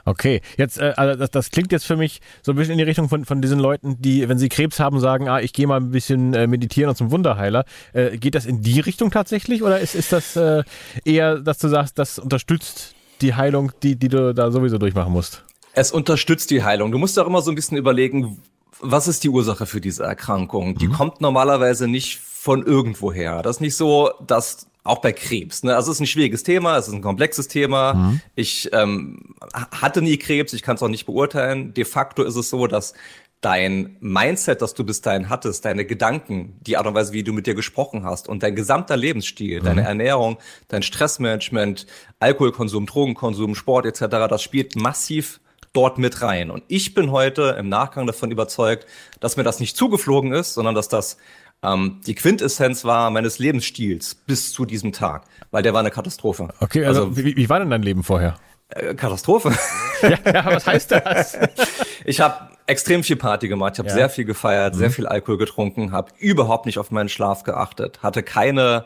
Okay, 0.05 0.41
jetzt 0.57 0.79
äh, 0.79 0.93
also 0.95 1.19
das, 1.19 1.29
das 1.29 1.51
klingt 1.51 1.71
jetzt 1.71 1.85
für 1.85 1.97
mich 1.97 2.19
so 2.41 2.51
ein 2.51 2.55
bisschen 2.55 2.71
in 2.71 2.77
die 2.79 2.83
Richtung 2.83 3.09
von, 3.09 3.25
von 3.25 3.41
diesen 3.41 3.59
Leuten, 3.59 4.01
die, 4.01 4.27
wenn 4.27 4.39
sie 4.39 4.49
Krebs 4.49 4.79
haben, 4.79 4.99
sagen, 4.99 5.27
ah, 5.29 5.39
ich 5.39 5.53
gehe 5.53 5.67
mal 5.67 5.79
ein 5.79 5.91
bisschen 5.91 6.33
äh, 6.33 6.47
meditieren 6.47 6.89
und 6.89 6.95
zum 6.95 7.11
Wunderheiler. 7.11 7.65
Äh, 7.93 8.17
geht 8.17 8.33
das 8.33 8.45
in 8.45 8.61
die 8.61 8.79
Richtung 8.79 9.11
tatsächlich 9.11 9.61
oder 9.61 9.79
ist, 9.79 9.93
ist 9.93 10.11
das 10.11 10.35
äh, 10.35 10.63
eher, 11.05 11.39
dass 11.39 11.59
du 11.59 11.67
sagst, 11.67 11.99
das 11.99 12.17
unterstützt 12.17 12.95
die 13.21 13.35
Heilung, 13.35 13.71
die, 13.83 13.97
die 13.97 14.07
du 14.07 14.33
da 14.33 14.49
sowieso 14.51 14.77
durchmachen 14.77 15.11
musst? 15.11 15.43
Es 15.73 15.91
unterstützt 15.91 16.49
die 16.51 16.63
Heilung. 16.63 16.91
Du 16.91 16.97
musst 16.97 17.17
auch 17.19 17.27
immer 17.27 17.41
so 17.41 17.51
ein 17.51 17.55
bisschen 17.55 17.77
überlegen, 17.77 18.41
was 18.81 19.07
ist 19.07 19.23
die 19.23 19.29
Ursache 19.29 19.65
für 19.65 19.81
diese 19.81 20.03
Erkrankung? 20.03 20.75
Die 20.75 20.87
mhm. 20.87 20.93
kommt 20.93 21.21
normalerweise 21.21 21.87
nicht 21.87 22.19
von 22.19 22.65
irgendwoher. 22.65 23.41
Das 23.41 23.57
ist 23.57 23.61
nicht 23.61 23.75
so, 23.75 24.11
dass 24.25 24.67
auch 24.83 24.99
bei 24.99 25.11
Krebs. 25.11 25.63
Ne? 25.63 25.75
Also 25.75 25.91
es 25.91 25.97
ist 25.97 26.01
ein 26.01 26.07
schwieriges 26.07 26.43
Thema, 26.43 26.77
es 26.77 26.87
ist 26.87 26.93
ein 26.93 27.01
komplexes 27.01 27.47
Thema. 27.47 27.93
Mhm. 27.93 28.21
Ich 28.35 28.69
ähm, 28.73 29.35
hatte 29.53 30.01
nie 30.01 30.17
Krebs, 30.17 30.53
ich 30.53 30.63
kann 30.63 30.75
es 30.75 30.83
auch 30.83 30.87
nicht 30.87 31.05
beurteilen. 31.05 31.73
De 31.73 31.85
facto 31.85 32.23
ist 32.23 32.35
es 32.35 32.49
so, 32.49 32.65
dass 32.67 32.93
dein 33.41 33.95
Mindset, 33.99 34.61
das 34.61 34.73
du 34.73 34.83
bis 34.83 35.01
dahin 35.01 35.29
hattest, 35.29 35.63
deine 35.63 35.85
Gedanken, 35.85 36.57
die 36.61 36.77
Art 36.77 36.87
und 36.87 36.93
Weise, 36.93 37.13
wie 37.13 37.23
du 37.23 37.31
mit 37.31 37.47
dir 37.47 37.55
gesprochen 37.55 38.03
hast 38.03 38.27
und 38.27 38.43
dein 38.43 38.55
gesamter 38.55 38.97
Lebensstil, 38.97 39.61
mhm. 39.61 39.65
deine 39.65 39.81
Ernährung, 39.83 40.37
dein 40.67 40.83
Stressmanagement, 40.83 41.85
Alkoholkonsum, 42.19 42.85
Drogenkonsum, 42.85 43.55
Sport 43.55 43.85
etc., 43.85 44.05
das 44.29 44.41
spielt 44.41 44.75
massiv 44.75 45.39
dort 45.73 45.97
mit 45.97 46.21
rein. 46.21 46.51
Und 46.51 46.63
ich 46.67 46.93
bin 46.93 47.11
heute 47.11 47.55
im 47.59 47.69
Nachgang 47.69 48.07
davon 48.07 48.31
überzeugt, 48.31 48.85
dass 49.19 49.37
mir 49.37 49.43
das 49.43 49.59
nicht 49.59 49.77
zugeflogen 49.77 50.33
ist, 50.33 50.53
sondern 50.53 50.75
dass 50.75 50.89
das 50.89 51.17
ähm, 51.61 52.01
die 52.05 52.15
Quintessenz 52.15 52.85
war 52.85 53.09
meines 53.09 53.39
Lebensstils 53.39 54.15
bis 54.15 54.53
zu 54.53 54.65
diesem 54.65 54.91
Tag, 54.91 55.23
weil 55.51 55.63
der 55.63 55.73
war 55.73 55.81
eine 55.81 55.91
Katastrophe. 55.91 56.49
Okay, 56.59 56.85
also, 56.85 57.05
also 57.05 57.17
wie, 57.17 57.35
wie 57.35 57.49
war 57.49 57.59
denn 57.59 57.69
dein 57.69 57.83
Leben 57.83 58.03
vorher? 58.03 58.35
Äh, 58.69 58.95
Katastrophe. 58.95 59.53
Ja, 60.01 60.17
ja, 60.33 60.45
was 60.45 60.65
heißt 60.65 60.91
das? 60.91 61.37
ich 62.05 62.21
habe 62.21 62.51
extrem 62.67 63.03
viel 63.03 63.17
Party 63.17 63.49
gemacht, 63.49 63.73
ich 63.73 63.79
habe 63.79 63.89
ja. 63.89 63.95
sehr 63.95 64.09
viel 64.09 64.23
gefeiert, 64.23 64.73
mhm. 64.75 64.79
sehr 64.79 64.91
viel 64.91 65.05
Alkohol 65.05 65.37
getrunken, 65.37 65.91
habe 65.91 66.13
überhaupt 66.19 66.65
nicht 66.65 66.79
auf 66.79 66.89
meinen 66.89 67.09
Schlaf 67.09 67.43
geachtet, 67.43 68.01
hatte 68.01 68.23
keine 68.23 68.85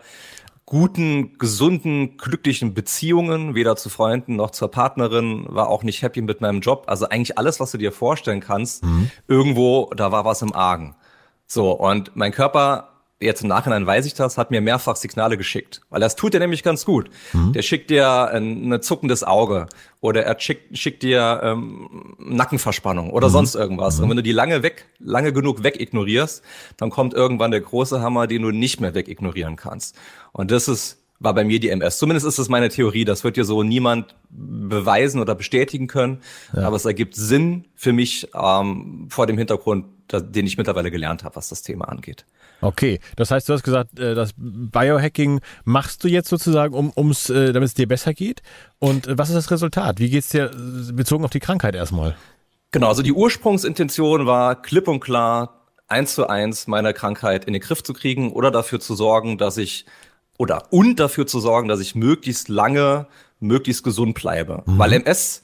guten, 0.73 1.37
gesunden, 1.37 2.17
glücklichen 2.17 2.73
Beziehungen, 2.73 3.53
weder 3.53 3.75
zu 3.75 3.89
Freunden 3.89 4.37
noch 4.37 4.49
zur 4.49 4.71
Partnerin, 4.71 5.45
war 5.47 5.67
auch 5.67 5.83
nicht 5.83 6.01
happy 6.01 6.23
mit 6.23 6.41
meinem 6.41 6.61
Job. 6.61 6.85
Also 6.87 7.07
eigentlich 7.07 7.37
alles, 7.37 7.59
was 7.59 7.69
du 7.69 7.77
dir 7.77 7.91
vorstellen 7.91 8.39
kannst, 8.39 8.83
mhm. 8.83 9.11
irgendwo, 9.27 9.91
da 9.95 10.11
war 10.11 10.25
was 10.25 10.41
im 10.41 10.51
Argen. 10.51 10.95
So, 11.45 11.73
und 11.73 12.15
mein 12.15 12.31
Körper 12.31 12.92
jetzt 13.23 13.41
im 13.41 13.47
Nachhinein 13.47 13.85
weiß 13.85 14.05
ich 14.05 14.13
das, 14.13 14.37
hat 14.37 14.51
mir 14.51 14.61
mehrfach 14.61 14.95
Signale 14.95 15.37
geschickt. 15.37 15.81
Weil 15.89 15.99
das 15.99 16.15
tut 16.15 16.33
er 16.33 16.39
nämlich 16.39 16.63
ganz 16.63 16.85
gut. 16.85 17.09
Mhm. 17.33 17.53
Der 17.53 17.61
schickt 17.61 17.89
dir 17.89 18.29
ein, 18.29 18.71
ein 18.71 18.81
zuckendes 18.81 19.23
Auge 19.23 19.67
oder 20.01 20.23
er 20.23 20.39
schickt, 20.39 20.77
schickt 20.77 21.03
dir 21.03 21.41
ähm, 21.43 22.15
Nackenverspannung 22.19 23.09
oder 23.09 23.27
mhm. 23.27 23.31
sonst 23.31 23.55
irgendwas. 23.55 23.97
Mhm. 23.97 24.03
Und 24.03 24.09
wenn 24.09 24.17
du 24.17 24.23
die 24.23 24.31
lange 24.31 24.63
weg, 24.63 24.85
lange 24.99 25.33
genug 25.33 25.63
wegignorierst, 25.63 26.43
dann 26.77 26.89
kommt 26.89 27.13
irgendwann 27.13 27.51
der 27.51 27.61
große 27.61 28.01
Hammer, 28.01 28.27
den 28.27 28.41
du 28.41 28.51
nicht 28.51 28.81
mehr 28.81 28.93
wegignorieren 28.93 29.55
kannst. 29.55 29.95
Und 30.31 30.51
das 30.51 30.67
ist 30.67 30.99
war 31.23 31.33
bei 31.33 31.45
mir 31.45 31.59
die 31.59 31.69
MS. 31.69 31.97
Zumindest 31.99 32.27
ist 32.27 32.37
es 32.37 32.49
meine 32.49 32.69
Theorie. 32.69 33.05
Das 33.05 33.23
wird 33.23 33.37
dir 33.37 33.45
so 33.45 33.63
niemand 33.63 34.15
beweisen 34.29 35.21
oder 35.21 35.35
bestätigen 35.35 35.87
können. 35.87 36.19
Ja. 36.53 36.67
Aber 36.67 36.75
es 36.75 36.85
ergibt 36.85 37.15
Sinn 37.15 37.65
für 37.75 37.93
mich 37.93 38.27
ähm, 38.35 39.07
vor 39.09 39.25
dem 39.25 39.37
Hintergrund, 39.37 39.85
den 40.11 40.45
ich 40.45 40.57
mittlerweile 40.57 40.91
gelernt 40.91 41.23
habe, 41.23 41.35
was 41.35 41.49
das 41.49 41.61
Thema 41.61 41.85
angeht. 41.89 42.25
Okay, 42.61 42.99
das 43.15 43.31
heißt, 43.31 43.49
du 43.49 43.53
hast 43.53 43.63
gesagt, 43.63 43.99
äh, 43.99 44.15
das 44.15 44.31
Biohacking 44.37 45.41
machst 45.65 46.03
du 46.03 46.07
jetzt 46.07 46.29
sozusagen, 46.29 46.73
um 46.73 46.93
ums, 46.95 47.29
äh, 47.29 47.51
damit 47.51 47.67
es 47.67 47.73
dir 47.73 47.87
besser 47.87 48.13
geht. 48.13 48.41
Und 48.79 49.07
äh, 49.07 49.17
was 49.17 49.29
ist 49.29 49.35
das 49.35 49.51
Resultat? 49.51 49.99
Wie 49.99 50.09
geht 50.09 50.23
es 50.23 50.29
dir 50.29 50.51
bezogen 50.93 51.25
auf 51.25 51.31
die 51.31 51.39
Krankheit 51.39 51.75
erstmal? 51.75 52.15
Genau, 52.71 52.87
also 52.87 53.01
die 53.01 53.13
Ursprungsintention 53.13 54.25
war 54.25 54.61
klipp 54.61 54.87
und 54.87 54.99
klar, 54.99 55.63
eins 55.87 56.15
zu 56.15 56.27
eins 56.27 56.67
meine 56.67 56.93
Krankheit 56.93 57.45
in 57.45 57.53
den 57.53 57.61
Griff 57.61 57.83
zu 57.83 57.93
kriegen 57.93 58.31
oder 58.31 58.51
dafür 58.51 58.79
zu 58.79 58.95
sorgen, 58.95 59.37
dass 59.37 59.57
ich 59.57 59.85
oder 60.37 60.71
und 60.71 60.99
dafür 60.99 61.27
zu 61.27 61.39
sorgen, 61.39 61.67
dass 61.67 61.79
ich 61.79 61.95
möglichst 61.95 62.49
lange, 62.49 63.07
möglichst 63.39 63.83
gesund 63.83 64.15
bleibe. 64.15 64.63
Mhm. 64.65 64.79
Weil 64.79 64.93
MS 64.93 65.43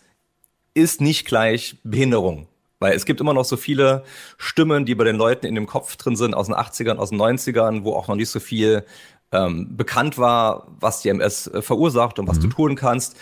ist 0.73 1.01
nicht 1.01 1.25
gleich 1.25 1.77
Behinderung. 1.83 2.47
Weil 2.79 2.93
es 2.93 3.05
gibt 3.05 3.19
immer 3.19 3.33
noch 3.33 3.45
so 3.45 3.57
viele 3.57 4.03
Stimmen, 4.37 4.85
die 4.85 4.95
bei 4.95 5.03
den 5.03 5.17
Leuten 5.17 5.45
in 5.45 5.55
dem 5.55 5.67
Kopf 5.67 5.97
drin 5.97 6.15
sind, 6.15 6.33
aus 6.33 6.47
den 6.47 6.55
80ern, 6.55 6.95
aus 6.95 7.09
den 7.09 7.19
90ern, 7.19 7.83
wo 7.83 7.93
auch 7.93 8.07
noch 8.07 8.15
nicht 8.15 8.29
so 8.29 8.39
viel 8.39 8.85
ähm, 9.31 9.75
bekannt 9.75 10.17
war, 10.17 10.67
was 10.79 11.01
die 11.01 11.09
MS 11.09 11.47
äh, 11.47 11.61
verursacht 11.61 12.19
und 12.19 12.27
was 12.27 12.37
mhm. 12.37 12.43
du 12.43 12.47
tun 12.49 12.75
kannst. 12.75 13.17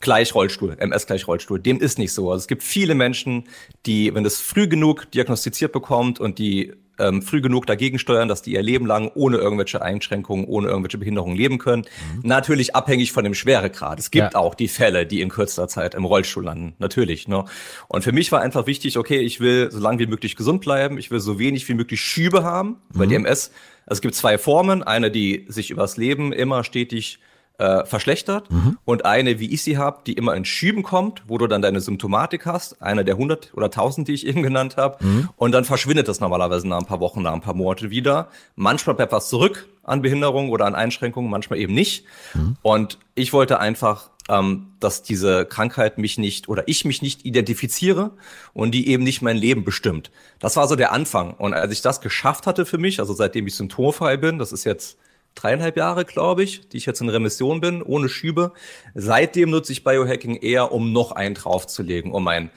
Gleich 0.00 0.34
Rollstuhl, 0.34 0.76
MS 0.78 1.06
gleich 1.06 1.26
Rollstuhl. 1.28 1.60
Dem 1.60 1.78
ist 1.78 1.98
nicht 1.98 2.12
so. 2.12 2.30
Also 2.30 2.42
es 2.42 2.48
gibt 2.48 2.62
viele 2.62 2.94
Menschen, 2.94 3.44
die, 3.86 4.14
wenn 4.14 4.24
das 4.24 4.40
früh 4.40 4.66
genug 4.66 5.10
diagnostiziert 5.10 5.72
bekommt 5.72 6.18
und 6.18 6.38
die 6.38 6.72
ähm, 7.00 7.22
früh 7.22 7.40
genug 7.40 7.66
dagegen 7.66 7.98
steuern, 7.98 8.28
dass 8.28 8.42
die 8.42 8.52
ihr 8.52 8.62
Leben 8.62 8.86
lang 8.86 9.10
ohne 9.14 9.38
irgendwelche 9.38 9.82
Einschränkungen, 9.82 10.44
ohne 10.44 10.68
irgendwelche 10.68 10.98
Behinderungen 10.98 11.36
leben 11.36 11.58
können. 11.58 11.82
Mhm. 12.14 12.28
Natürlich 12.28 12.76
abhängig 12.76 13.12
von 13.12 13.24
dem 13.24 13.34
Schweregrad. 13.34 13.98
Es 13.98 14.10
gibt 14.10 14.34
ja. 14.34 14.38
auch 14.38 14.54
die 14.54 14.68
Fälle, 14.68 15.06
die 15.06 15.20
in 15.20 15.30
kürzester 15.30 15.68
Zeit 15.68 15.94
im 15.94 16.04
Rollstuhl 16.04 16.44
landen. 16.44 16.74
Natürlich. 16.78 17.26
Ne? 17.26 17.44
Und 17.88 18.04
für 18.04 18.12
mich 18.12 18.30
war 18.30 18.40
einfach 18.40 18.66
wichtig, 18.66 18.98
okay, 18.98 19.18
ich 19.18 19.40
will 19.40 19.70
so 19.70 19.80
lange 19.80 19.98
wie 19.98 20.06
möglich 20.06 20.36
gesund 20.36 20.60
bleiben. 20.60 20.98
Ich 20.98 21.10
will 21.10 21.20
so 21.20 21.38
wenig 21.38 21.68
wie 21.68 21.74
möglich 21.74 22.00
Schübe 22.00 22.44
haben, 22.44 22.68
mhm. 22.68 22.76
weil 22.92 23.06
die 23.08 23.14
MS, 23.14 23.50
also 23.86 23.98
es 23.98 24.00
gibt 24.00 24.14
zwei 24.14 24.38
Formen. 24.38 24.82
Eine, 24.82 25.10
die 25.10 25.46
sich 25.48 25.70
übers 25.70 25.96
Leben 25.96 26.32
immer 26.32 26.64
stetig 26.64 27.18
äh, 27.60 27.84
verschlechtert 27.84 28.50
mhm. 28.50 28.78
und 28.84 29.04
eine, 29.04 29.38
wie 29.38 29.52
ich 29.52 29.62
sie 29.62 29.76
habe, 29.76 30.00
die 30.06 30.14
immer 30.14 30.34
in 30.34 30.44
Schüben 30.44 30.82
kommt, 30.82 31.22
wo 31.28 31.38
du 31.38 31.46
dann 31.46 31.60
deine 31.60 31.80
Symptomatik 31.80 32.46
hast, 32.46 32.80
eine 32.82 33.04
der 33.04 33.14
100 33.14 33.52
oder 33.54 33.66
1000, 33.66 34.08
die 34.08 34.14
ich 34.14 34.26
eben 34.26 34.42
genannt 34.42 34.76
habe, 34.76 35.04
mhm. 35.04 35.28
und 35.36 35.52
dann 35.52 35.64
verschwindet 35.64 36.08
das 36.08 36.20
normalerweise 36.20 36.66
nach 36.66 36.78
ein 36.78 36.86
paar 36.86 37.00
Wochen, 37.00 37.22
nach 37.22 37.34
ein 37.34 37.42
paar 37.42 37.54
Monate 37.54 37.90
wieder. 37.90 38.28
Manchmal 38.56 38.96
bleibt 38.96 39.12
was 39.12 39.28
zurück 39.28 39.68
an 39.82 40.02
Behinderung 40.02 40.48
oder 40.50 40.64
an 40.66 40.74
Einschränkungen, 40.74 41.30
manchmal 41.30 41.58
eben 41.58 41.74
nicht. 41.74 42.04
Mhm. 42.34 42.56
Und 42.62 42.98
ich 43.14 43.32
wollte 43.32 43.60
einfach 43.60 44.10
ähm, 44.30 44.68
dass 44.78 45.02
diese 45.02 45.44
Krankheit 45.44 45.98
mich 45.98 46.16
nicht 46.16 46.48
oder 46.48 46.62
ich 46.66 46.84
mich 46.84 47.02
nicht 47.02 47.26
identifiziere 47.26 48.12
und 48.54 48.70
die 48.72 48.88
eben 48.88 49.02
nicht 49.02 49.22
mein 49.22 49.36
Leben 49.36 49.64
bestimmt. 49.64 50.12
Das 50.38 50.56
war 50.56 50.68
so 50.68 50.76
der 50.76 50.92
Anfang. 50.92 51.34
Und 51.34 51.52
als 51.52 51.72
ich 51.72 51.82
das 51.82 52.00
geschafft 52.00 52.46
hatte 52.46 52.64
für 52.64 52.78
mich, 52.78 53.00
also 53.00 53.12
seitdem 53.12 53.48
ich 53.48 53.56
symptomfrei 53.56 54.16
bin, 54.16 54.38
das 54.38 54.52
ist 54.52 54.64
jetzt 54.64 54.98
dreieinhalb 55.34 55.76
Jahre, 55.76 56.04
glaube 56.04 56.42
ich, 56.42 56.68
die 56.68 56.76
ich 56.76 56.86
jetzt 56.86 57.00
in 57.00 57.08
Remission 57.08 57.60
bin, 57.60 57.82
ohne 57.82 58.08
Schübe. 58.08 58.52
Seitdem 58.94 59.50
nutze 59.50 59.72
ich 59.72 59.84
Biohacking 59.84 60.36
eher, 60.36 60.72
um 60.72 60.92
noch 60.92 61.12
einen 61.12 61.34
draufzulegen, 61.34 62.12
um 62.12 62.24
mein 62.24 62.50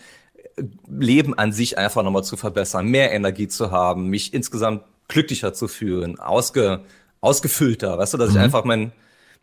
Leben 0.87 1.33
an 1.37 1.51
sich 1.51 1.77
einfach 1.77 2.03
nochmal 2.03 2.23
zu 2.23 2.37
verbessern, 2.37 2.87
mehr 2.87 3.11
Energie 3.11 3.47
zu 3.47 3.71
haben, 3.71 4.09
mich 4.09 4.33
insgesamt 4.33 4.83
glücklicher 5.07 5.53
zu 5.53 5.67
fühlen, 5.67 6.19
ausge, 6.19 6.81
ausgefüllter, 7.21 7.97
weißt 7.97 8.13
du, 8.13 8.17
dass 8.17 8.31
mhm. 8.31 8.35
ich 8.37 8.41
einfach 8.41 8.63
mein, 8.63 8.91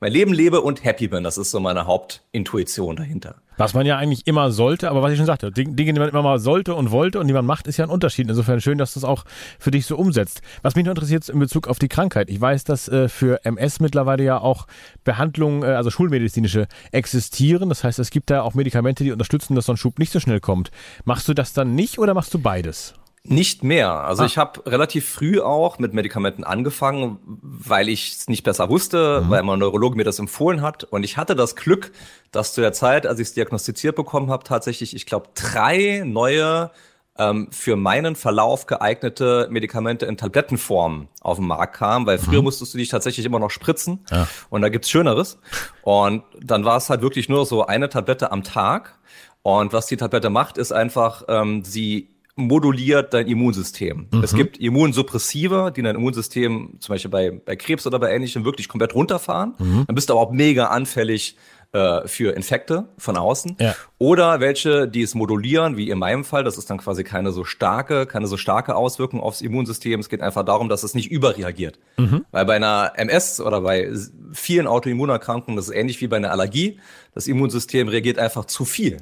mein 0.01 0.13
Leben 0.13 0.33
lebe 0.33 0.63
und 0.63 0.83
happy 0.83 1.09
bin. 1.09 1.23
Das 1.25 1.37
ist 1.37 1.51
so 1.51 1.61
meine 1.61 1.87
Hauptintuition 1.87 2.97
dahinter. 2.97 3.37
Was 3.59 3.75
man 3.75 3.85
ja 3.85 3.99
eigentlich 3.99 4.27
immer 4.27 4.51
sollte, 4.51 4.91
aber 4.91 5.03
was 5.03 5.13
ich 5.13 5.19
schon 5.19 5.27
sagte, 5.27 5.53
Dinge, 5.53 5.75
die 5.75 5.93
man 5.93 6.09
immer 6.09 6.23
mal 6.23 6.39
sollte 6.39 6.75
und 6.75 6.91
wollte 6.91 7.21
und 7.21 7.29
die 7.29 7.35
man 7.35 7.45
macht, 7.45 7.67
ist 7.67 7.77
ja 7.77 7.85
ein 7.85 7.91
Unterschied. 7.91 8.27
Insofern 8.27 8.63
schön, 8.63 8.79
dass 8.79 8.95
du 8.95 9.01
es 9.01 9.05
auch 9.05 9.25
für 9.59 9.71
dich 9.71 9.85
so 9.85 9.99
umsetzt. 9.99 10.41
Was 10.63 10.75
mich 10.75 10.87
nur 10.87 10.93
interessiert 10.93 11.29
in 11.29 11.39
Bezug 11.39 11.69
auf 11.69 11.79
die 11.79 11.89
Krankheit. 11.89 12.31
Ich 12.31 12.41
weiß, 12.41 12.65
dass 12.65 12.89
äh, 12.89 13.11
für 13.11 13.45
MS 13.45 13.81
mittlerweile 13.81 14.25
ja 14.25 14.39
auch 14.39 14.67
Behandlungen, 15.05 15.63
äh, 15.63 15.67
also 15.67 15.91
schulmedizinische, 15.91 16.67
existieren. 16.93 17.69
Das 17.69 17.85
heißt, 17.85 17.99
es 17.99 18.09
gibt 18.11 18.31
da 18.31 18.41
auch 18.41 18.55
Medikamente, 18.55 19.05
die 19.05 19.13
unterstützen, 19.13 19.55
dass 19.55 19.67
so 19.67 19.75
ein 19.75 19.77
Schub 19.77 19.99
nicht 19.99 20.13
so 20.13 20.21
schnell 20.21 20.41
kommt. 20.41 20.71
Machst 21.05 21.29
du 21.29 21.35
das 21.35 21.53
dann 21.53 21.75
nicht 21.75 21.99
oder 21.99 22.15
machst 22.15 22.33
du 22.33 22.39
beides? 22.39 22.95
Nicht 23.23 23.63
mehr. 23.63 23.93
Also 23.93 24.23
ah. 24.23 24.27
ich 24.27 24.39
habe 24.39 24.65
relativ 24.67 25.07
früh 25.09 25.41
auch 25.41 25.79
mit 25.79 25.93
Medikamenten 25.93 26.43
angefangen, 26.43 27.19
weil 27.43 27.91
ich 27.91 28.13
es 28.13 28.29
nicht 28.29 28.45
besser 28.45 28.71
wusste, 28.71 29.23
mhm. 29.23 29.31
weil 29.31 29.43
mein 29.43 29.59
Neurologe 29.59 29.97
mir 29.97 30.05
das 30.05 30.19
empfohlen 30.19 30.63
hat. 30.63 30.85
Und 30.85 31.05
ich 31.05 31.19
hatte 31.19 31.37
das 31.37 31.55
Glück, 31.55 31.93
dass 32.33 32.55
zu 32.55 32.63
der 32.63 32.73
Zeit, 32.73 33.07
als 33.07 33.21
ich 33.21 33.29
es 33.29 33.35
diagnostiziert 33.35 33.95
bekommen 33.95 34.31
habe, 34.31 34.45
tatsächlich, 34.45 34.97
ich 34.97 35.05
glaube, 35.05 35.29
drei 35.35 36.03
neue 36.07 36.71
ähm, 37.19 37.49
für 37.51 37.77
meinen 37.77 38.17
Verlauf 38.17 38.65
geeignete 38.65 39.49
Medikamente 39.51 40.07
in 40.07 40.17
Tablettenform 40.17 41.09
auf 41.21 41.37
den 41.37 41.47
Markt 41.47 41.77
kamen, 41.77 42.07
weil 42.07 42.19
früher 42.19 42.39
mhm. 42.39 42.45
musstest 42.45 42.73
du 42.73 42.79
dich 42.79 42.89
tatsächlich 42.89 43.27
immer 43.27 43.39
noch 43.39 43.51
spritzen 43.51 44.01
ja. 44.11 44.27
und 44.49 44.63
da 44.63 44.71
gibt's 44.71 44.89
Schöneres. 44.89 45.39
Und 45.83 46.23
dann 46.41 46.65
war 46.65 46.79
es 46.79 46.89
halt 46.89 47.03
wirklich 47.03 47.29
nur 47.29 47.45
so 47.45 47.67
eine 47.67 47.91
Tablette 47.91 48.33
am 48.33 48.45
Tag. 48.45 48.99
Und 49.43 49.75
was 49.75 49.87
die 49.87 49.97
Tablette 49.99 50.31
macht, 50.31 50.57
ist 50.57 50.73
einfach, 50.73 51.25
ähm, 51.29 51.65
sie 51.65 52.09
moduliert 52.41 53.15
dein 53.15 53.27
Immunsystem. 53.27 54.09
Mhm. 54.11 54.23
Es 54.23 54.35
gibt 54.35 54.59
Immunsuppressive, 54.59 55.73
die 55.75 55.83
dein 55.83 55.97
Immunsystem 55.97 56.77
zum 56.81 56.93
Beispiel 56.93 57.11
bei, 57.11 57.31
bei 57.31 57.57
Krebs 57.57 57.87
oder 57.87 57.99
bei 57.99 58.13
Ähnlichem 58.13 58.45
wirklich 58.45 58.69
komplett 58.69 58.95
runterfahren. 58.95 59.55
Mhm. 59.59 59.85
Dann 59.87 59.95
bist 59.95 60.09
du 60.09 60.15
aber 60.15 60.23
auch 60.23 60.33
mega 60.33 60.67
anfällig 60.67 61.37
äh, 61.73 62.09
für 62.09 62.35
Infekte 62.35 62.89
von 62.99 63.17
außen. 63.17 63.57
Ja. 63.61 63.77
Oder 63.99 64.41
welche, 64.41 64.89
die 64.89 65.03
es 65.03 65.15
modulieren, 65.15 65.77
wie 65.77 65.89
in 65.91 65.99
meinem 65.99 66.25
Fall. 66.25 66.43
Das 66.43 66.59
ist 66.59 66.69
dann 66.69 66.79
quasi 66.79 67.05
keine 67.05 67.31
so 67.31 67.45
starke, 67.45 68.07
keine 68.07 68.27
so 68.27 68.37
starke 68.37 68.75
Auswirkung 68.75 69.21
aufs 69.21 69.41
Immunsystem. 69.41 70.01
Es 70.01 70.09
geht 70.09 70.21
einfach 70.21 70.45
darum, 70.45 70.69
dass 70.69 70.83
es 70.83 70.95
nicht 70.95 71.13
überreagiert. 71.13 71.79
Mhm. 71.97 72.25
Weil 72.33 72.45
bei 72.45 72.57
einer 72.57 72.93
MS 72.97 73.41
oder 73.41 73.61
bei 73.61 73.89
vielen 74.33 74.67
Autoimmunerkrankungen, 74.67 75.57
das 75.57 75.69
ist 75.69 75.75
ähnlich 75.75 76.01
wie 76.01 76.09
bei 76.09 76.17
einer 76.17 76.33
Allergie. 76.33 76.81
Das 77.15 77.29
Immunsystem 77.29 77.87
reagiert 77.87 78.19
einfach 78.19 78.47
zu 78.47 78.65
viel. 78.65 78.97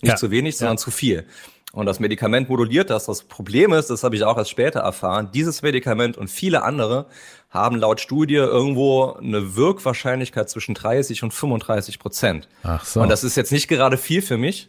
Nicht 0.00 0.12
ja. 0.12 0.16
zu 0.16 0.30
wenig, 0.30 0.56
sondern 0.56 0.76
ja. 0.76 0.82
zu 0.82 0.90
viel. 0.90 1.26
Und 1.72 1.86
das 1.86 2.00
Medikament 2.00 2.50
moduliert 2.50 2.90
das. 2.90 3.06
Das 3.06 3.22
Problem 3.22 3.72
ist, 3.72 3.88
das 3.88 4.04
habe 4.04 4.14
ich 4.14 4.24
auch 4.24 4.36
erst 4.36 4.50
später 4.50 4.80
erfahren, 4.80 5.30
dieses 5.32 5.62
Medikament 5.62 6.18
und 6.18 6.28
viele 6.28 6.62
andere 6.62 7.06
haben 7.50 7.76
laut 7.76 8.00
Studie 8.00 8.34
irgendwo 8.34 9.12
eine 9.14 9.56
Wirkwahrscheinlichkeit 9.56 10.50
zwischen 10.50 10.74
30 10.74 11.22
und 11.22 11.32
35 11.32 11.98
Prozent. 11.98 12.48
Ach 12.62 12.84
so. 12.84 13.00
Und 13.00 13.08
das 13.08 13.24
ist 13.24 13.36
jetzt 13.36 13.52
nicht 13.52 13.68
gerade 13.68 13.96
viel 13.96 14.22
für 14.22 14.36
mich. 14.38 14.68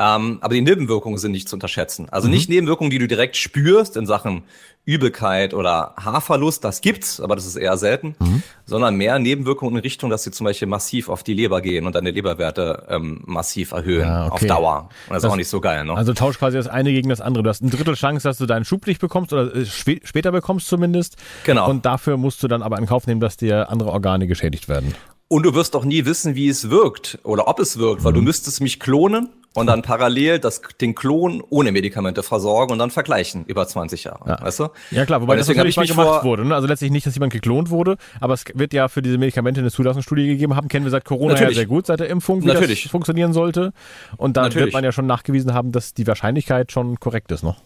Ähm, 0.00 0.38
aber 0.42 0.54
die 0.54 0.60
Nebenwirkungen 0.60 1.18
sind 1.18 1.32
nicht 1.32 1.48
zu 1.48 1.56
unterschätzen. 1.56 2.08
Also 2.10 2.28
mhm. 2.28 2.34
nicht 2.34 2.48
Nebenwirkungen, 2.48 2.90
die 2.90 2.98
du 2.98 3.08
direkt 3.08 3.36
spürst 3.36 3.96
in 3.96 4.06
Sachen 4.06 4.44
Übelkeit 4.84 5.52
oder 5.52 5.92
Haarverlust, 5.98 6.64
das 6.64 6.80
gibt's, 6.80 7.20
aber 7.20 7.36
das 7.36 7.44
ist 7.44 7.56
eher 7.56 7.76
selten, 7.76 8.14
mhm. 8.20 8.42
sondern 8.64 8.96
mehr 8.96 9.18
Nebenwirkungen 9.18 9.74
in 9.74 9.80
Richtung, 9.82 10.08
dass 10.08 10.22
sie 10.22 10.30
zum 10.30 10.46
Beispiel 10.46 10.66
massiv 10.66 11.10
auf 11.10 11.22
die 11.22 11.34
Leber 11.34 11.60
gehen 11.60 11.84
und 11.84 11.94
deine 11.94 12.10
Leberwerte 12.10 12.86
ähm, 12.88 13.20
massiv 13.26 13.72
erhöhen 13.72 14.08
ja, 14.08 14.26
okay. 14.26 14.32
auf 14.32 14.46
Dauer. 14.46 14.78
Und 14.80 14.88
das, 14.88 15.08
das, 15.08 15.24
ist 15.24 15.30
auch 15.30 15.36
nicht 15.36 15.48
so 15.48 15.60
geil. 15.60 15.84
Ne? 15.84 15.94
Also 15.94 16.14
tausch 16.14 16.38
quasi 16.38 16.56
das 16.56 16.68
eine 16.68 16.90
gegen 16.90 17.10
das 17.10 17.20
andere. 17.20 17.42
Du 17.42 17.50
hast 17.50 17.60
ein 17.60 17.68
Drittel 17.68 17.94
Chance, 17.96 18.26
dass 18.26 18.38
du 18.38 18.46
deinen 18.46 18.64
Schub 18.64 18.86
nicht 18.86 19.00
bekommst 19.00 19.32
oder 19.32 19.54
äh, 19.54 19.66
später 19.66 20.32
bekommst 20.32 20.68
zumindest. 20.68 21.16
Genau. 21.44 21.68
Und 21.68 21.84
dafür 21.84 22.16
musst 22.16 22.42
du 22.42 22.48
dann 22.48 22.62
aber 22.62 22.78
in 22.78 22.86
Kauf 22.86 23.06
nehmen, 23.06 23.20
dass 23.20 23.36
dir 23.36 23.68
andere 23.68 23.90
Organe 23.90 24.26
geschädigt 24.26 24.68
werden. 24.68 24.94
Und 25.28 25.42
du 25.42 25.54
wirst 25.54 25.74
doch 25.74 25.84
nie 25.84 26.06
wissen, 26.06 26.34
wie 26.34 26.48
es 26.48 26.70
wirkt 26.70 27.18
oder 27.24 27.48
ob 27.48 27.60
es 27.60 27.78
wirkt, 27.78 28.04
weil 28.04 28.14
du 28.14 28.20
mhm. 28.20 28.26
müsstest 28.26 28.62
mich 28.62 28.80
klonen 28.80 29.28
und 29.58 29.66
dann 29.66 29.82
parallel 29.82 30.38
das, 30.38 30.62
den 30.80 30.94
Klon 30.94 31.42
ohne 31.50 31.72
Medikamente 31.72 32.22
versorgen 32.22 32.72
und 32.72 32.78
dann 32.78 32.90
vergleichen 32.90 33.44
über 33.46 33.66
20 33.66 34.04
Jahre. 34.04 34.28
Ja. 34.28 34.42
Weißt 34.42 34.60
du? 34.60 34.68
Ja 34.90 35.04
klar, 35.04 35.20
wobei 35.20 35.36
das 35.36 35.48
natürlich 35.48 35.76
mal 35.76 35.86
gemacht 35.86 36.24
wurde. 36.24 36.44
Ne? 36.44 36.54
Also 36.54 36.66
letztlich 36.66 36.90
nicht, 36.90 37.06
dass 37.06 37.14
jemand 37.14 37.32
geklont 37.32 37.70
wurde, 37.70 37.96
aber 38.20 38.34
es 38.34 38.44
wird 38.54 38.72
ja 38.72 38.88
für 38.88 39.02
diese 39.02 39.18
Medikamente 39.18 39.60
eine 39.60 39.70
Zulassungsstudie 39.70 40.26
gegeben 40.26 40.56
haben, 40.56 40.68
kennen 40.68 40.84
wir 40.84 40.90
seit 40.90 41.04
Corona 41.04 41.34
natürlich. 41.34 41.56
ja 41.56 41.60
sehr 41.62 41.66
gut, 41.66 41.86
seit 41.86 42.00
der 42.00 42.08
Impfung, 42.08 42.42
wie 42.42 42.46
natürlich. 42.46 42.82
das 42.82 42.90
funktionieren 42.90 43.32
sollte. 43.32 43.72
Und 44.16 44.36
dann 44.36 44.44
natürlich. 44.44 44.66
wird 44.66 44.74
man 44.74 44.84
ja 44.84 44.92
schon 44.92 45.06
nachgewiesen 45.06 45.54
haben, 45.54 45.72
dass 45.72 45.94
die 45.94 46.06
Wahrscheinlichkeit 46.06 46.72
schon 46.72 46.98
korrekt 47.00 47.32
ist 47.32 47.42
noch. 47.42 47.56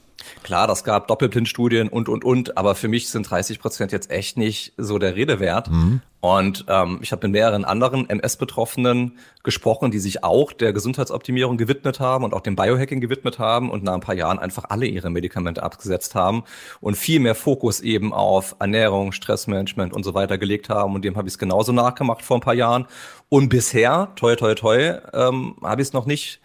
Klar, 0.43 0.67
das 0.67 0.85
gab 0.85 1.09
Doppelblindstudien 1.09 1.89
und, 1.89 2.09
und, 2.09 2.25
und, 2.25 2.57
aber 2.57 2.75
für 2.75 2.89
mich 2.89 3.09
sind 3.09 3.31
30 3.31 3.59
Prozent 3.59 3.93
jetzt 3.93 4.11
echt 4.11 4.37
nicht 4.37 4.73
so 4.77 4.99
der 4.99 5.17
Rede 5.17 5.41
wert. 5.41 5.71
Mhm. 5.71 6.01
Und 6.23 6.67
ähm, 6.69 7.01
ich 7.03 7.11
habe 7.11 7.27
mit 7.27 7.33
mehreren 7.33 7.65
anderen 7.65 8.09
MS-Betroffenen 8.09 9.19
gesprochen, 9.43 9.91
die 9.91 9.99
sich 9.99 10.23
auch 10.23 10.53
der 10.53 10.73
Gesundheitsoptimierung 10.73 11.57
gewidmet 11.57 11.99
haben 11.99 12.23
und 12.23 12.33
auch 12.33 12.43
dem 12.43 12.55
Biohacking 12.55 13.01
gewidmet 13.01 13.41
haben 13.41 13.71
und 13.71 13.83
nach 13.83 13.95
ein 13.95 14.01
paar 14.01 14.15
Jahren 14.15 14.39
einfach 14.39 14.67
alle 14.69 14.87
ihre 14.87 15.11
Medikamente 15.11 15.65
abgesetzt 15.65 16.15
haben 16.15 16.45
und 16.81 16.97
viel 16.97 17.19
mehr 17.19 17.35
Fokus 17.35 17.81
eben 17.81 18.13
auf 18.13 18.55
Ernährung, 18.61 19.11
Stressmanagement 19.11 19.93
und 19.93 20.05
so 20.05 20.15
weiter 20.15 20.39
gelegt 20.39 20.69
haben. 20.69 20.95
Und 20.95 21.05
dem 21.05 21.17
habe 21.17 21.27
ich 21.27 21.35
es 21.35 21.39
genauso 21.39 21.73
nachgemacht 21.73 22.23
vor 22.23 22.37
ein 22.37 22.41
paar 22.41 22.55
Jahren. 22.55 22.87
Und 23.29 23.49
bisher, 23.49 24.13
toi, 24.15 24.37
toi, 24.37 24.55
toi, 24.55 25.01
ähm, 25.13 25.57
habe 25.61 25.83
ich 25.83 25.89
es 25.89 25.93
noch 25.93 26.07
nicht 26.07 26.41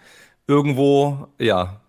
irgendwo, 0.48 1.28
ja, 1.38 1.82